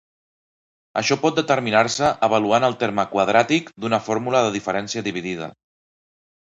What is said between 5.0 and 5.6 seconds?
dividida.